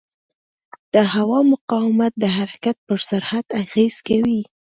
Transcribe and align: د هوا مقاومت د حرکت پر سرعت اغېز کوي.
د 0.93 0.95
هوا 1.13 1.39
مقاومت 1.53 2.11
د 2.17 2.23
حرکت 2.37 2.75
پر 2.87 2.99
سرعت 3.09 3.45
اغېز 3.61 3.95
کوي. 4.07 4.41